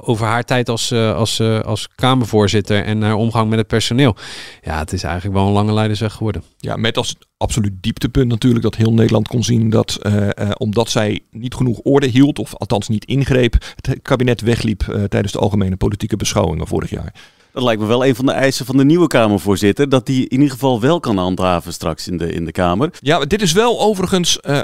[0.00, 4.16] over haar tijd als, als, als Kamervoorzitter en haar omgang met het personeel.
[4.62, 6.42] Ja, het is eigenlijk wel een lange leidersweg geworden.
[6.58, 10.88] ja, met als absoluut dieptepunt natuurlijk dat heel Nederland kon zien dat eh, eh, omdat
[10.88, 15.38] zij niet genoeg orde hield, of althans niet ingreep, het kabinet wegliep eh, tijdens de
[15.38, 17.14] algemene politieke beschouwingen vorig jaar.
[17.52, 19.88] Dat lijkt me wel een van de eisen van de nieuwe Kamervoorzitter.
[19.88, 22.90] Dat die in ieder geval wel kan handhaven straks in de, in de Kamer.
[23.00, 24.60] Ja, dit is wel overigens, eh,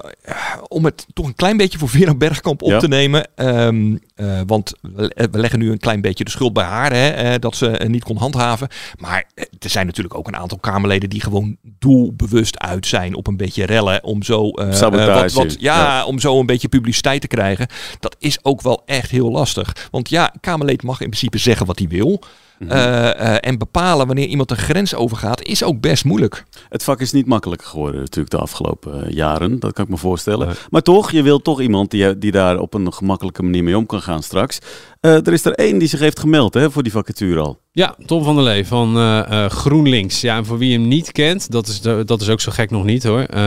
[0.68, 2.78] om het toch een klein beetje voor Vera Bergkamp op Ja.
[2.78, 3.28] te nemen.
[3.34, 7.08] ehm, eh, want we, we leggen nu een klein beetje de schuld bij haar, hè,
[7.08, 8.68] eh, dat ze eh, niet kon handhaven.
[8.98, 13.26] Maar eh, er zijn natuurlijk ook een aantal Kamerleden die gewoon doelbewust uit zijn op
[13.26, 14.04] een beetje rellen.
[14.04, 16.04] Om zo, eh, eh, wat, wat, ja, Ja.
[16.04, 17.66] om zo een beetje publiciteit te krijgen.
[18.00, 19.88] Dat is ook wel echt heel lastig.
[19.90, 22.20] Want ja, een Kamerleed mag in principe zeggen wat hij wil.
[22.58, 22.70] Mhm.
[22.70, 26.44] Eh, eh, en bepalen wanneer iemand een grens overgaat, is ook best moeilijk.
[26.68, 29.58] Het vak is niet makkelijker geworden natuurlijk de afgelopen eh, jaren.
[29.60, 30.54] Dat kan ik me voorstellen.
[30.70, 33.86] Maar toch, je wilt toch iemand die, die daar op een gemakkelijke manier mee om
[33.86, 34.58] kan gaan straks.
[35.00, 37.58] Eh, er is er één die zich heeft gemeld hè, voor die vacature al.
[37.72, 40.20] Ja, Tom van der Lee van eh, eh, GroenLinks.
[40.20, 42.70] Ja, en voor wie hem niet kent, dat is, de- dat is ook zo gek
[42.70, 43.20] nog niet hoor.
[43.20, 43.38] Eh,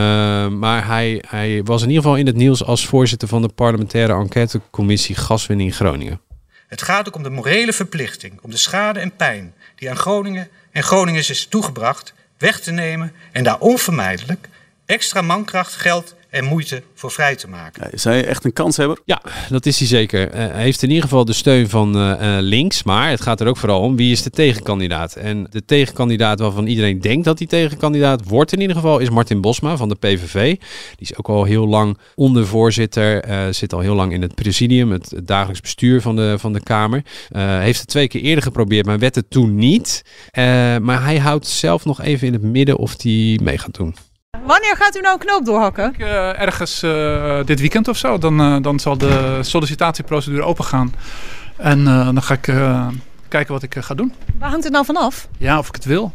[0.48, 4.12] maar hij, hij was in ieder geval in het nieuws als voorzitter van de parlementaire
[4.14, 6.20] enquêtecommissie Gaswinning Groningen.
[6.72, 10.48] Het gaat ook om de morele verplichting om de schade en pijn die aan Groningen
[10.70, 14.48] en Groningers is toegebracht weg te nemen en daar onvermijdelijk
[14.86, 17.92] extra mankracht, geld en moeite voor vrij te maken.
[17.92, 18.98] Is hij echt een kanshebber?
[19.04, 20.30] Ja, dat is hij zeker.
[20.30, 22.82] Eh, hij heeft in ieder geval de steun van eh, eh, links.
[22.82, 25.14] Maar het gaat er ook vooral om wie is de tegenkandidaat.
[25.16, 29.40] En de tegenkandidaat waarvan iedereen denkt dat hij tegenkandidaat wordt in ieder geval is Martin
[29.40, 30.56] Bosma van de PVV.
[30.96, 33.22] Die is ook al heel lang ondervoorzitter.
[33.22, 36.52] eh zit al heel lang in het presidium, het, het dagelijks bestuur van de, van
[36.52, 37.02] de Kamer.
[37.28, 40.04] Eh, heeft het twee keer eerder geprobeerd, maar werd het toen niet.
[40.30, 40.44] Eh,
[40.78, 43.94] maar hij houdt zelf nog even in het midden of hij mee gaat doen.
[44.40, 45.94] Wanneer gaat u nou een knoop doorhakken?
[45.98, 50.94] Eh, ergens eh, dit weekend of zo, dan, eh, dan zal de sollicitatieprocedure opengaan.
[51.56, 52.52] En dan ga ik
[53.28, 54.12] kijken wat ik ga doen.
[54.38, 55.28] Waar hangt het nou vanaf?
[55.38, 56.12] Ja, of ik het wil.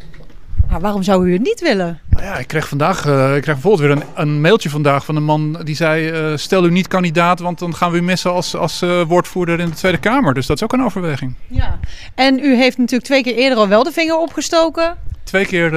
[0.70, 2.00] Maar waarom zou u het niet willen?
[2.10, 5.24] Nou ja, ik kreeg vandaag, ik kreeg bijvoorbeeld weer een, een mailtje vandaag van een
[5.24, 8.84] man die zei: stel u niet kandidaat, want dan gaan we u missen als, als
[9.06, 10.34] woordvoerder in de Tweede Kamer.
[10.34, 11.34] Dus dat is ook een overweging.
[11.46, 11.78] Ja.
[12.14, 14.96] En u heeft natuurlijk twee keer eerder al wel de vinger opgestoken.
[15.24, 15.70] Twee keer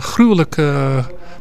[0.00, 0.56] gruwelijk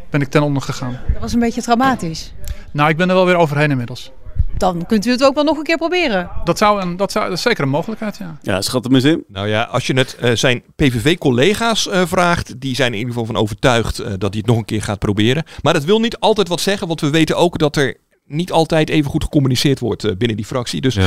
[0.10, 1.00] ben ik ten onder gegaan.
[1.14, 2.34] Dat was een beetje traumatisch.
[2.72, 4.12] Nou, ik ben er wel weer overheen inmiddels.
[4.58, 6.30] Dan kunt u het ook wel nog een keer proberen.
[6.44, 8.38] Dat, zou een, dat, zou, dat is zeker een mogelijkheid, ja.
[8.42, 9.24] Ja, schat hem eens in.
[9.28, 13.28] Nou ja, als je het eh, zijn PVV-collega's eh, vraagt, die zijn in ieder geval
[13.28, 15.44] van overtuigd eh, dat hij het nog een keer gaat proberen.
[15.62, 17.98] Maar dat wil niet altijd wat zeggen, want we weten ook dat er
[18.30, 20.82] niet altijd even goed gecommuniceerd wordt eh, binnen die fractie.
[20.82, 20.98] Dus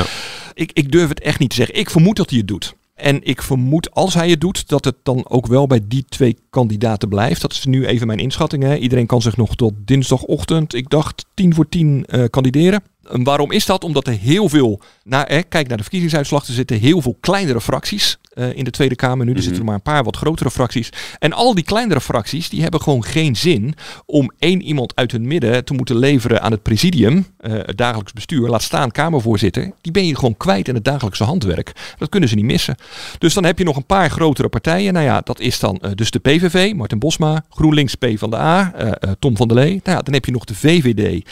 [0.55, 1.75] ik, ik durf het echt niet te zeggen.
[1.79, 2.75] Ik vermoed dat hij het doet.
[3.03, 6.39] En ik vermoed, als hij het doet, dat het dan ook wel bij die twee
[6.51, 7.41] kandidaten blijft.
[7.41, 8.63] Dat is nu even mijn inschatting.
[8.63, 8.77] Hè.
[8.77, 12.83] Iedereen kan zich nog tot dinsdagochtend, ik dacht tien voor tien, eh, kandideren.
[13.11, 13.85] En waarom is dat?
[13.85, 17.61] Omdat er heel veel, naar, hè, kijk naar de verkiezingsuitslag, er zitten heel veel kleinere
[17.61, 19.33] fracties eh, in de Tweede Kamer nu.
[19.33, 20.91] Er zitten er maar een paar wat grotere fracties.
[21.19, 23.75] En al die kleinere fracties, die hebben gewoon geen zin
[24.07, 28.13] om één iemand uit hun midden te moeten leveren aan het presidium, eh, het dagelijks
[28.13, 29.73] bestuur, laat staan Kamervoorzitter.
[29.81, 31.73] Die ben je gewoon kwijt in het dagelijkse handwerk.
[31.99, 32.75] Dat kunnen ze niet missen.
[33.19, 34.93] Dus dan heb je nog een paar grotere partijen.
[34.93, 38.37] Nou ja, dat is dan eh, dus de PVV, Martin Bosma, GroenLinks, P van de
[38.37, 38.73] A,
[39.19, 39.81] Tom van der Lee.
[39.85, 41.25] Nou ja, dan heb je nog de VVD.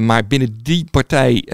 [0.00, 1.48] Maar binnen die partij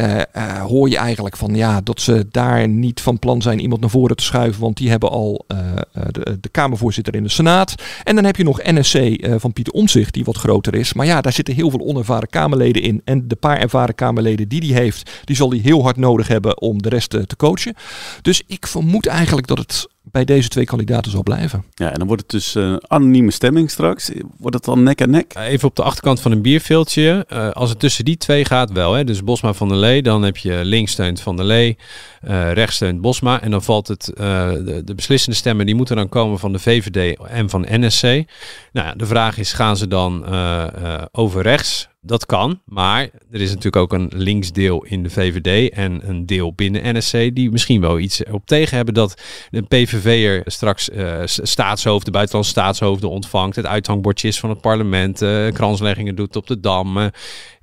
[0.66, 4.16] hoor je eigenlijk van ja, dat ze daar niet van plan zijn iemand naar voren
[4.16, 5.58] te schuiven, want die hebben al eh,
[5.92, 6.02] eh,
[6.40, 7.74] de, Kamervoorzitter in de Senaat.
[8.04, 10.92] En dan heb je nog NSC eh, van Pieter Omtzigt, die wat groter is.
[10.92, 13.00] Maar ja, daar zitten heel veel onervaren Kamerleden in.
[13.04, 16.60] En de paar ervaren Kamerleden die die heeft, die zal hij heel hard nodig hebben
[16.60, 17.74] om de rest te coachen.
[18.22, 21.64] Dus ik vermoed eigenlijk dat het bij deze twee kandidaten zal blijven.
[21.74, 24.10] Ja, en dan wordt het dus eh, anonieme stemming straks.
[24.38, 25.34] Wordt het dan nek aan nek?
[25.36, 27.24] Even op de achterkant van een bierveeltje.
[27.28, 28.92] Eh, als het tussen die twee gaat, wel.
[28.92, 29.04] Hè?
[29.04, 31.76] Dus Bosma van der Lee, dan heb je links steunt van der Lee,
[32.20, 33.42] eh rechts steunt Bosma.
[33.42, 36.58] En dan valt het, eh, de, de beslissende stemmen, die moeten dan komen van de
[36.58, 38.02] VVD en van NSC.
[38.02, 38.26] Nou,
[38.72, 41.88] ja, de vraag is, gaan ze dan eh, eh, over rechts?
[42.06, 46.52] Dat kan, maar er is natuurlijk ook een linksdeel in de VVD en een deel
[46.52, 50.88] binnen NSC die misschien wel iets op tegen hebben dat de PVV'er straks
[51.24, 56.46] s- staatshoofden, buitenlandse staatshoofden ontvangt, het uithangbordje is van het parlement, eh, kransleggingen doet op
[56.46, 57.10] de Dam.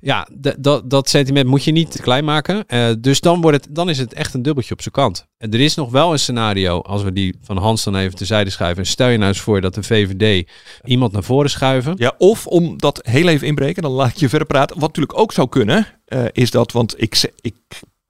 [0.04, 0.28] Ja,
[0.84, 2.66] dat, sentiment moet je niet klein maken.
[2.66, 5.26] Eh, dus dan, wordt het, dan is het echt een dubbeltje op zijn kant.
[5.38, 8.50] En er is nog wel een scenario, als we die van Hans dan even terzijde
[8.50, 8.86] schuiven.
[8.86, 10.48] Stel je nou eens voor dat de VVD
[10.84, 11.94] iemand naar voren schuiven.
[11.96, 14.78] Ja, of om dat heel even inbreken, dan laat ik je verder praten.
[14.78, 17.54] Wat natuurlijk ook zou kunnen, eh, is dat, want ik, ik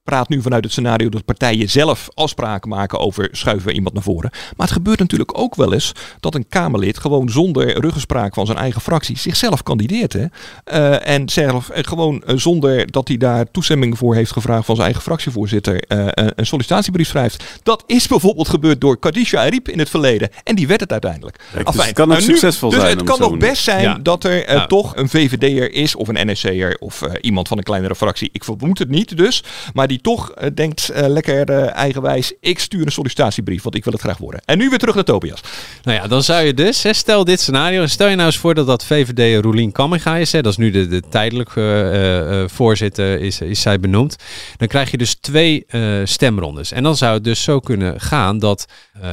[0.03, 4.03] praat nu vanuit het scenario dat partijen zelf afspraken maken over schuiven we iemand naar
[4.03, 4.31] voren.
[4.57, 8.59] Maar het gebeurt natuurlijk ook wel eens dat een Kamerlid gewoon zonder ruggespraak van zijn
[8.59, 10.13] eigen fractie zichzelf kandideert.
[10.13, 10.25] Hè?
[10.65, 14.75] Eh, en zelf eh, gewoon eh, zonder dat hij daar toestemming voor heeft gevraagd van
[14.75, 17.45] zijn eigen fractievoorzitter eh, een, een sollicitatiebrief schrijft.
[17.63, 20.29] Dat is bijvoorbeeld gebeurd door Kadisha Ariep in het verleden.
[20.45, 21.39] En die werd het uiteindelijk.
[21.55, 23.39] dus Afijn, het kan ook nou, nu- succesvol dus zijn, Het kan het zo ook
[23.39, 23.99] best zijn Ja.
[24.03, 27.95] dat er toch een VVD'er is of een NSC'er of eh, iemand van een kleinere
[27.95, 28.29] fractie.
[28.33, 29.45] Ik vermoed het niet dus.
[29.75, 32.33] Maar die toch eh, denkt eh, lekker eh, eigenwijs.
[32.41, 34.43] Ik stuur een sollicitatiebrief, want ik wil het graag worden.
[34.45, 35.41] En nu weer terug naar Tobias.
[35.83, 38.39] Nou ja, dan zou je dus, hè, stel dit scenario, en stel je nou eens
[38.39, 43.21] voor dat dat VVD Roelien Kamminga is, hè, dat is nu de, de tijdelijke voorzitter,
[43.21, 44.17] is, is zij benoemd.
[44.57, 45.67] Dan krijg je dus twee
[46.05, 46.73] stemrondes.
[46.73, 48.67] En dan zou het dus zo kunnen gaan dat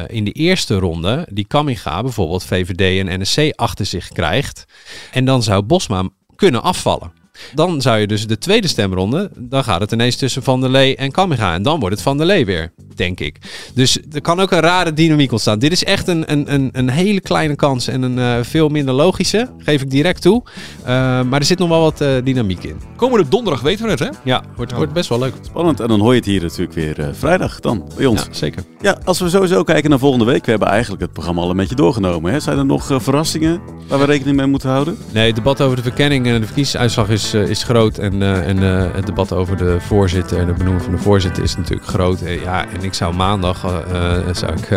[0.07, 4.65] in de eerste ronde die Kamminga bijvoorbeeld VVD en NSC achter zich krijgt.
[5.11, 7.18] En dan zou Bosma kunnen afvallen.
[7.53, 10.95] Dan zou je dus de tweede stemronde, dan gaat het ineens tussen Van der Lee
[10.95, 11.53] en Kamminga.
[11.53, 13.37] En dan wordt het Van der Lee weer, denk ik.
[13.73, 15.59] Dus er kan ook een rare dynamiek ontstaan.
[15.59, 18.93] Dit is echt een, een, een, een hele kleine kans en een eh, veel minder
[18.93, 20.43] logische, geef ik direct toe.
[20.83, 20.85] Eh,
[21.21, 22.81] maar er zit nog wel wat eh, dynamiek in.
[22.95, 24.09] Komende donderdag weten we het, hè?
[24.23, 25.33] Ja, wordt, wordt best wel leuk.
[25.41, 25.79] Spannend.
[25.79, 28.21] En dan hoor je het hier natuurlijk weer eh, vrijdag dan bij ons.
[28.21, 28.63] Ja, zeker.
[28.81, 30.45] Ja, als we sowieso kijken naar volgende week.
[30.45, 32.31] We hebben eigenlijk het programma al een beetje doorgenomen.
[32.31, 32.39] Hè?
[32.39, 34.97] Zijn er nog eh, verrassingen waar we rekening mee moeten houden?
[35.11, 37.97] Nee, het debat over de verkenning en de verkiezingsuitslag is, eh, is groot.
[37.97, 41.43] En, eh, en eh, het debat over de voorzitter en de benoeming van de voorzitter
[41.43, 42.19] is natuurlijk groot.
[42.43, 43.59] Ja, en ik zou maandag
[44.31, 44.67] zou ik,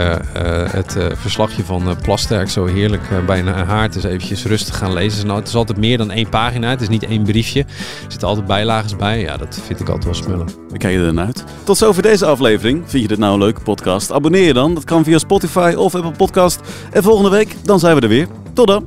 [0.72, 5.26] het verslagje van Plasterk zo heerlijk eh, bij een haard eens eventjes rustig gaan lezen.
[5.26, 6.70] Nou, het is altijd meer dan één pagina.
[6.70, 7.60] Het is niet één briefje.
[7.60, 7.66] Er
[8.08, 9.20] zitten altijd bijlagen bij.
[9.20, 10.48] Ja, dat vind ik altijd wel smullen.
[10.68, 11.44] We kijken er naar uit.
[11.64, 12.82] Tot zover deze aflevering.
[12.86, 14.12] Vind je dit nou een leuke podcast?
[14.12, 14.74] Abonneer je dan.
[14.74, 16.60] Dat kan via Spotify of Apple Podcast.
[16.90, 18.26] En volgende week, dan zijn we er weer.
[18.52, 18.86] Tot dan.